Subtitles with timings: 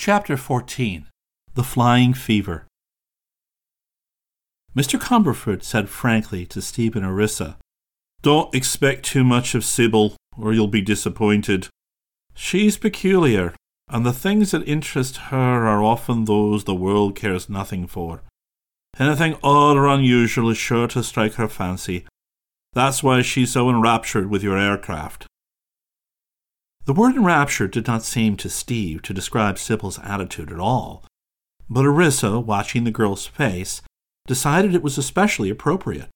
[0.00, 1.08] Chapter 14
[1.54, 2.68] The Flying Fever.
[4.76, 4.96] Mr.
[4.96, 7.56] Cumberford said frankly to Steve and Orissa,
[8.22, 11.66] Don't expect too much of Sybil, or you'll be disappointed.
[12.32, 13.56] She's peculiar,
[13.88, 18.22] and the things that interest her are often those the world cares nothing for.
[19.00, 22.06] Anything odd or unusual is sure to strike her fancy.
[22.72, 25.26] That's why she's so enraptured with your aircraft.
[26.88, 31.04] The word enraptured did not seem to Steve to describe Sybil's attitude at all,
[31.68, 33.82] but Orissa, watching the girl's face,
[34.26, 36.08] decided it was especially appropriate.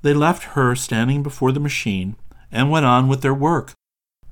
[0.00, 2.16] They left her standing before the machine
[2.50, 3.74] and went on with their work,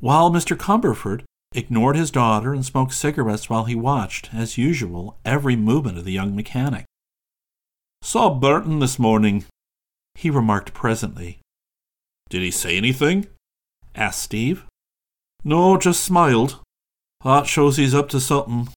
[0.00, 0.56] while Mr.
[0.56, 6.06] Cumberford ignored his daughter and smoked cigarettes while he watched, as usual, every movement of
[6.06, 6.86] the young mechanic.
[8.00, 9.44] Saw Burton this morning,
[10.14, 11.40] he remarked presently.
[12.30, 13.26] Did he say anything?
[13.94, 14.64] asked Steve.
[15.44, 16.60] No, just smiled.
[17.24, 18.68] That shows he's up to something.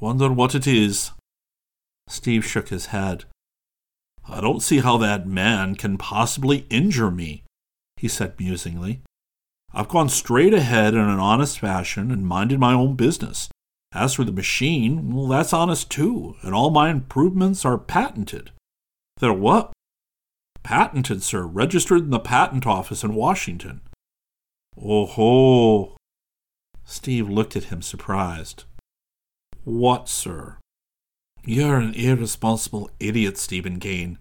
[0.00, 1.12] Wonder what it is.
[2.08, 3.24] Steve shook his head.
[4.28, 7.42] I don't see how that man can possibly injure me,
[7.96, 9.02] he said musingly.
[9.72, 13.48] I've gone straight ahead in an honest fashion and minded my own business.
[13.92, 18.50] As for the machine, well, that's honest too, and all my improvements are patented.
[19.18, 19.72] They're what?
[20.62, 23.82] Patented, sir, registered in the patent office in Washington.
[24.76, 25.93] Oh ho,
[26.84, 28.64] Steve looked at him surprised.
[29.64, 30.58] What, sir?
[31.44, 34.18] You're an irresponsible idiot, Stephen Kane.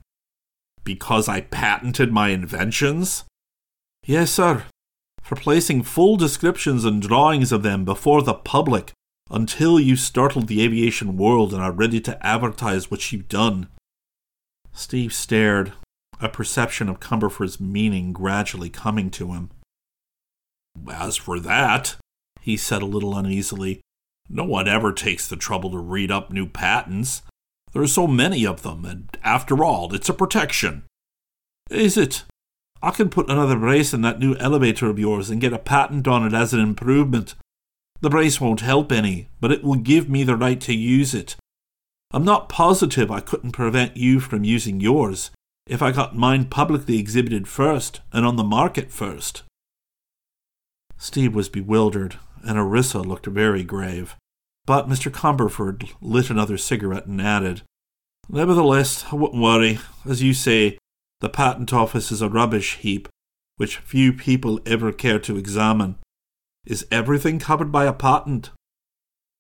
[0.84, 3.24] Because I patented my inventions?
[4.06, 4.64] Yes, sir.
[5.22, 8.92] For placing full descriptions and drawings of them before the public
[9.30, 13.68] until you startled the aviation world and are ready to advertise what you've done.
[14.74, 15.74] Steve stared,
[16.20, 19.50] a perception of Cumberford's meaning gradually coming to him.
[20.92, 21.96] As for that,
[22.44, 23.80] he said a little uneasily.
[24.28, 27.22] No one ever takes the trouble to read up new patents.
[27.72, 30.84] There are so many of them, and after all, it's a protection.
[31.72, 32.26] Is it?
[32.82, 36.06] I can put another brace in that new elevator of yours and get a patent
[36.06, 37.34] on it as an improvement.
[38.02, 41.38] The brace won't help any, but it will give me the right to use it.
[42.12, 45.32] I'm not positive I couldn't prevent you from using yours
[45.66, 49.44] if I got mine publicly exhibited first and on the market first.
[50.98, 54.16] Steve was bewildered and Orissa looked very grave.
[54.66, 55.12] But Mr.
[55.12, 57.64] Cumberford lit another cigarette and added,
[58.30, 59.80] Nevertheless, I wouldn't worry.
[60.06, 60.78] As you say,
[61.20, 63.08] the patent office is a rubbish heap,
[63.58, 65.96] which few people ever care to examine.
[66.66, 68.52] Is everything covered by a patent?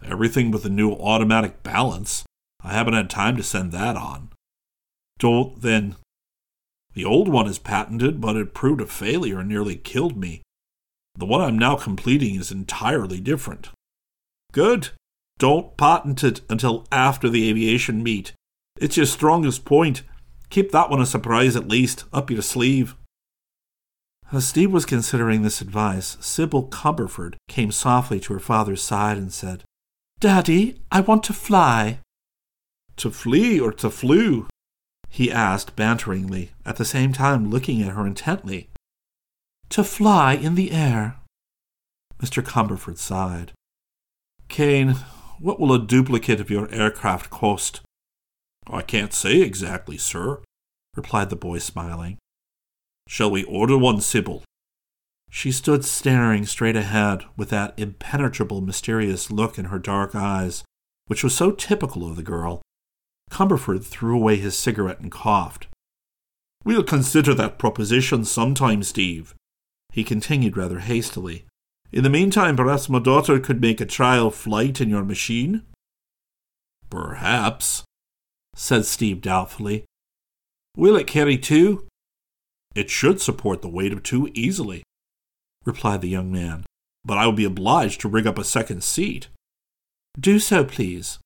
[0.05, 2.23] Everything but the new automatic balance.
[2.61, 4.29] I haven't had time to send that on.
[5.19, 5.95] Don't then.
[6.93, 10.42] The old one is patented, but it proved a failure and nearly killed me.
[11.15, 13.69] The one I'm now completing is entirely different.
[14.51, 14.89] Good.
[15.37, 18.33] Don't patent it until after the aviation meet.
[18.77, 20.03] It's your strongest point.
[20.49, 22.95] Keep that one a surprise at least, up your sleeve.
[24.31, 29.31] As Steve was considering this advice, Sybil Cumberford came softly to her father's side and
[29.31, 29.63] said,
[30.19, 31.99] Daddy, I want to fly.
[32.97, 34.47] To flee or to flew?
[35.09, 38.69] he asked banteringly, at the same time looking at her intently
[39.73, 41.15] to fly in the air.
[42.21, 42.43] Mr.
[42.43, 43.53] Cumberford sighed.
[44.47, 44.97] Kane,
[45.39, 47.81] what will a duplicate of your aircraft cost?
[48.67, 50.43] I can't say exactly, sir,
[50.95, 52.19] replied the boy, smiling.
[53.07, 54.43] Shall we order one, Sybil?
[55.31, 60.63] She stood staring straight ahead with that impenetrable, mysterious look in her dark eyes,
[61.07, 62.61] which was so typical of the girl.
[63.31, 65.65] Cumberford threw away his cigarette and coughed.
[66.63, 69.33] We'll consider that proposition sometime, Steve
[69.93, 71.45] he continued rather hastily.
[71.91, 75.61] In the meantime, perhaps my daughter could make a trial flight in your machine?
[76.89, 77.83] Perhaps,
[78.55, 79.85] said Steve doubtfully.
[80.75, 81.87] Will it carry two?
[82.73, 84.81] It should support the weight of two easily,
[85.63, 86.65] replied the young man.
[87.05, 89.27] But I will be obliged to rig up a second seat.
[90.19, 91.19] Do so, please,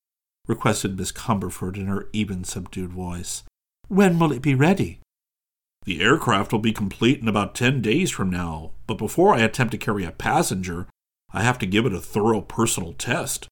[0.46, 3.44] requested Miss Cumberford in her even, subdued voice.
[3.88, 5.00] When will it be ready?
[5.88, 9.70] The aircraft will be complete in about 10 days from now, but before I attempt
[9.70, 10.86] to carry a passenger,
[11.32, 13.48] I have to give it a thorough personal test,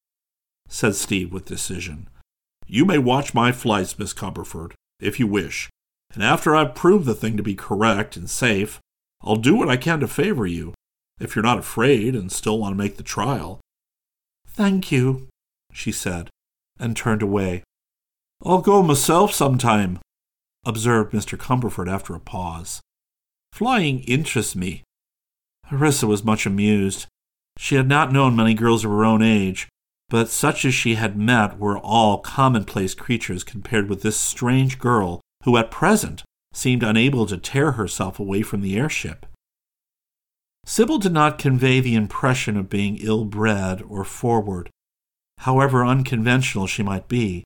[0.67, 2.07] said Steve with decision.
[2.67, 5.67] You may watch my flights, Miss Cumberford, if you wish,
[6.13, 8.79] and after I've proved the thing to be correct and safe,
[9.23, 10.75] I'll do what I can to favor you,
[11.19, 13.61] if you're not afraid and still want to make the trial.
[14.47, 15.27] Thank you,
[15.73, 16.29] she said,
[16.79, 17.63] and turned away.
[18.45, 19.97] I'll go myself sometime,
[20.67, 21.37] observed Mr.
[21.37, 22.81] Cumberford after a pause.
[23.53, 24.83] Flying interests me.
[25.71, 27.07] Orissa was much amused.
[27.57, 29.67] She had not known many girls of her own age,
[30.09, 35.21] but such as she had met were all commonplace creatures compared with this strange girl
[35.43, 36.23] who at present
[36.53, 39.25] seemed unable to tear herself away from the airship.
[40.65, 44.69] Sybil did not convey the impression of being ill bred or forward,
[45.39, 47.43] however unconventional she might be,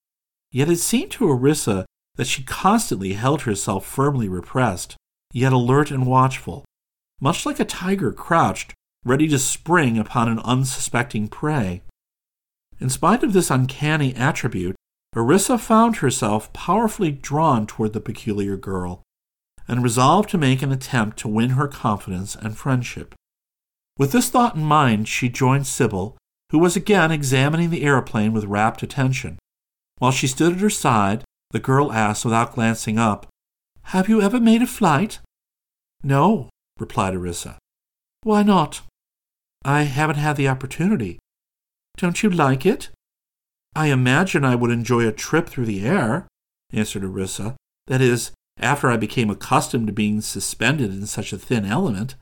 [0.51, 1.85] yet it seemed to Orissa
[2.21, 4.95] that she constantly held herself firmly repressed,
[5.33, 6.63] yet alert and watchful,
[7.19, 11.81] much like a tiger crouched, ready to spring upon an unsuspecting prey.
[12.79, 14.75] In spite of this uncanny attribute,
[15.15, 19.01] Orissa found herself powerfully drawn toward the peculiar girl,
[19.67, 23.15] and resolved to make an attempt to win her confidence and friendship.
[23.97, 26.15] With this thought in mind, she joined Sybil,
[26.51, 29.39] who was again examining the aeroplane with rapt attention.
[29.97, 33.27] While she stood at her side, the girl asked without glancing up,
[33.83, 35.19] Have you ever made a flight?
[36.03, 36.49] No,
[36.79, 37.57] replied Orissa.
[38.23, 38.81] Why not?
[39.63, 41.19] I haven't had the opportunity.
[41.97, 42.89] Don't you like it?
[43.75, 46.27] I imagine I would enjoy a trip through the air,
[46.73, 47.55] answered Orissa.
[47.87, 52.15] That is, after I became accustomed to being suspended in such a thin element.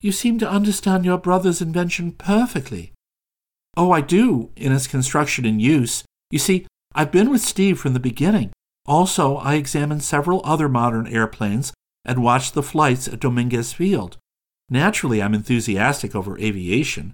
[0.00, 2.92] You seem to understand your brother's invention perfectly.
[3.76, 6.04] Oh, I do, in its construction and use.
[6.30, 8.52] You see, I've been with Steve from the beginning.
[8.86, 11.72] Also, I examined several other modern airplanes
[12.04, 14.16] and watched the flights at Dominguez Field.
[14.70, 17.12] Naturally, I'm enthusiastic over aviation,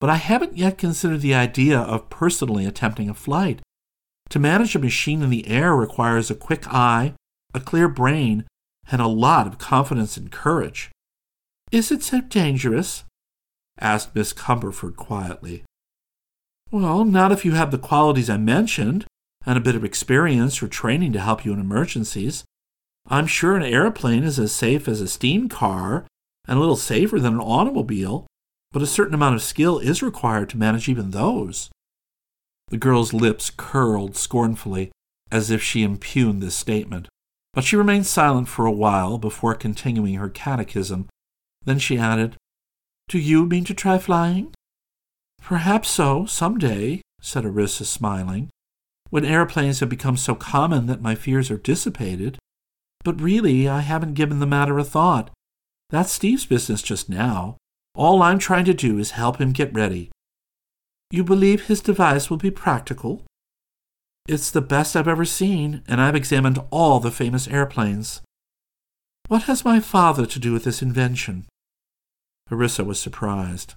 [0.00, 3.60] but I haven't yet considered the idea of personally attempting a flight.
[4.30, 7.14] To manage a machine in the air requires a quick eye,
[7.54, 8.44] a clear brain,
[8.90, 10.90] and a lot of confidence and courage.
[11.72, 13.04] Is it so dangerous?
[13.78, 15.64] asked Miss Cumberford quietly.
[16.70, 19.06] Well, not if you have the qualities I mentioned,
[19.44, 22.44] and a bit of experience or training to help you in emergencies.
[23.08, 26.04] I'm sure an airplane is as safe as a steam car,
[26.48, 28.26] and a little safer than an automobile,
[28.72, 31.70] but a certain amount of skill is required to manage even those.
[32.68, 34.90] The girl's lips curled scornfully,
[35.30, 37.08] as if she impugned this statement,
[37.54, 41.08] but she remained silent for a while before continuing her catechism.
[41.64, 42.36] Then she added,
[43.08, 44.52] Do you mean to try flying?
[45.46, 48.50] Perhaps so, some day, said Orissa, smiling,
[49.10, 52.36] when airplanes have become so common that my fears are dissipated.
[53.04, 55.30] But really, I haven't given the matter a thought.
[55.90, 57.58] That's Steve's business just now.
[57.94, 60.10] All I'm trying to do is help him get ready.
[61.12, 63.22] You believe his device will be practical?
[64.28, 68.20] It's the best I've ever seen, and I've examined all the famous airplanes.
[69.28, 71.44] What has my father to do with this invention?
[72.50, 73.74] Orissa was surprised.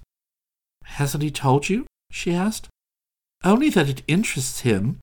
[0.90, 1.86] Hasn't he told you?
[2.10, 2.68] she asked.
[3.44, 4.98] Only that it interests him,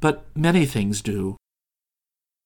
[0.00, 1.36] but many things do.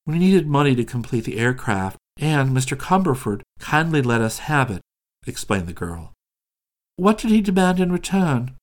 [0.06, 2.76] We needed money to complete the aircraft, and Mr.
[2.76, 4.82] Cumberford kindly let us have it,
[5.26, 6.12] explained the girl.
[6.96, 8.56] What did he demand in return?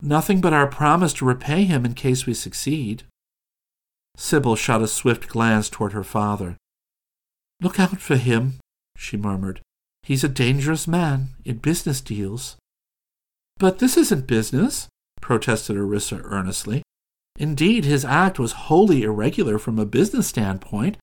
[0.00, 3.04] Nothing but our promise to repay him in case we succeed.
[4.16, 6.56] Sybil shot a swift glance toward her father.
[7.60, 8.60] Look out for him,
[8.96, 9.60] she murmured.
[10.02, 12.56] He's a dangerous man in business deals.
[13.58, 14.88] But this isn't business,
[15.20, 16.82] protested Orissa earnestly.
[17.36, 20.96] Indeed, his act was wholly irregular from a business standpoint.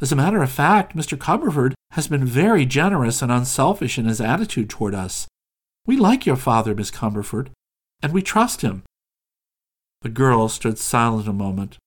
[0.00, 1.16] As a matter of fact, Mr.
[1.16, 5.26] Cumberford has been very generous and unselfish in his attitude toward us.
[5.86, 7.50] We like your father, Miss Cumberford,
[8.02, 8.82] and we trust him.
[10.02, 11.78] The girl stood silent a moment.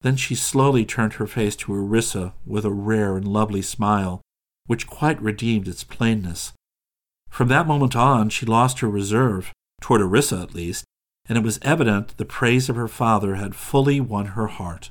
[0.00, 4.20] Then she slowly turned her face to Orissa with a rare and lovely smile,
[4.66, 6.52] which quite redeemed its plainness.
[7.28, 10.84] From that moment on, she lost her reserve, toward Orissa at least,
[11.26, 14.90] and it was evident the praise of her father had fully won her heart.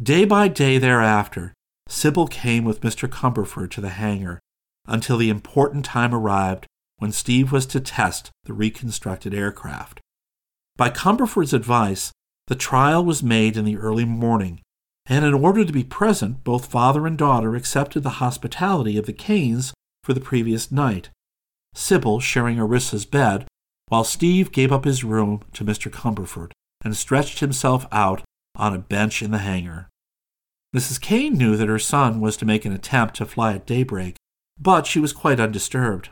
[0.00, 1.52] Day by day thereafter,
[1.88, 3.08] Sybil came with Mr.
[3.08, 4.38] Cumberford to the hangar
[4.86, 6.66] until the important time arrived
[6.98, 10.00] when Steve was to test the reconstructed aircraft.
[10.76, 12.12] By Cumberford's advice,
[12.46, 14.60] the trial was made in the early morning,
[15.06, 19.12] and in order to be present, both father and daughter accepted the hospitality of the
[19.12, 19.72] Kanes
[20.04, 21.10] for the previous night,
[21.78, 23.46] Sybil sharing Orissa's bed,
[23.86, 25.90] while Steve gave up his room to Mr.
[25.90, 26.50] Cumberford
[26.84, 28.22] and stretched himself out
[28.56, 29.88] on a bench in the hangar.
[30.76, 31.00] Mrs.
[31.00, 34.16] Kane knew that her son was to make an attempt to fly at daybreak,
[34.60, 36.10] but she was quite undisturbed.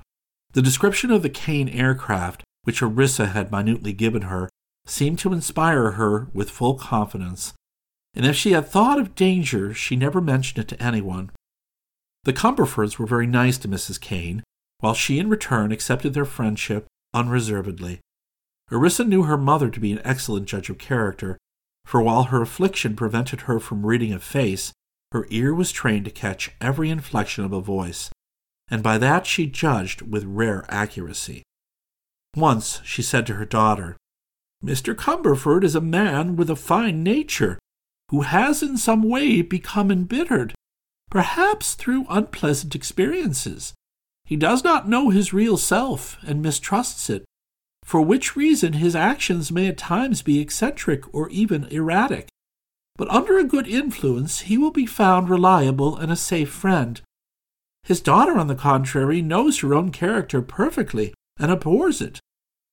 [0.53, 4.49] The description of the Kane aircraft, which Orissa had minutely given her,
[4.87, 7.53] seemed to inspire her with full confidence,
[8.15, 11.31] and if she had thought of danger, she never mentioned it to anyone.
[12.23, 14.01] The Cumberfords were very nice to Mrs.
[14.01, 14.43] Kane,
[14.81, 18.01] while she in return accepted their friendship unreservedly.
[18.71, 21.39] Orissa knew her mother to be an excellent judge of character,
[21.85, 24.73] for while her affliction prevented her from reading a face,
[25.13, 28.11] her ear was trained to catch every inflection of a voice,
[28.69, 31.43] and by that she judged with rare accuracy.
[32.35, 33.97] Once she said to her daughter,
[34.65, 34.95] Mr.
[34.95, 37.59] Cumberford is a man with a fine nature,
[38.11, 40.55] who has in some way become embittered,
[41.11, 43.75] perhaps through unpleasant experiences.
[44.27, 47.25] He does not know his real self and mistrusts it,
[47.85, 52.27] for which reason his actions may at times be eccentric or even erratic.
[52.97, 57.01] But under a good influence he will be found reliable and a safe friend.
[57.85, 62.19] His daughter, on the contrary, knows her own character perfectly and abhors it.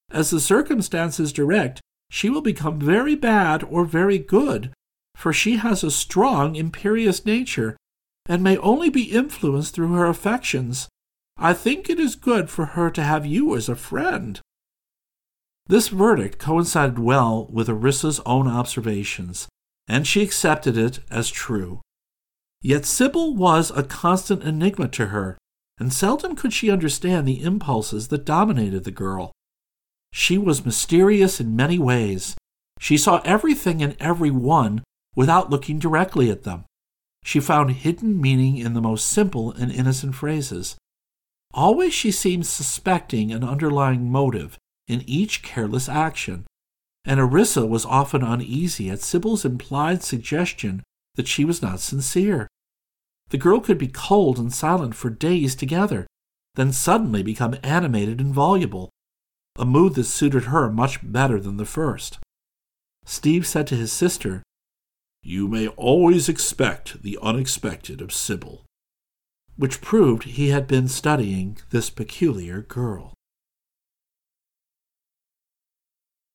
[0.10, 4.74] As the circumstances direct, she will become very bad or very good,
[5.16, 7.78] for she has a strong, imperious nature,
[8.26, 10.88] and may only be influenced through her affections.
[11.38, 14.40] I think it is good for her to have you as a friend.
[15.68, 19.48] This verdict coincided well with Orissa's own observations,
[19.88, 21.82] and she accepted it as true.
[22.62, 25.38] Yet Sybil was a constant enigma to her,
[25.80, 29.32] and seldom could she understand the impulses that dominated the girl.
[30.14, 32.36] She was mysterious in many ways.
[32.80, 34.84] She saw everything and every one
[35.16, 36.66] without looking directly at them.
[37.24, 40.76] She found hidden meaning in the most simple and innocent phrases.
[41.54, 44.58] Always she seemed suspecting an underlying motive
[44.88, 46.46] in each careless action,
[47.06, 50.82] and Orissa was often uneasy at Sybil's implied suggestion
[51.16, 52.48] that she was not sincere.
[53.30, 56.08] The girl could be cold and silent for days together,
[56.56, 58.90] then suddenly become animated and voluble,
[59.58, 62.20] a mood that suited her much better than the first.
[63.06, 64.44] Steve said to his sister,
[65.22, 68.64] You may always expect the unexpected of Sybil.
[69.56, 73.14] Which proved he had been studying this peculiar girl.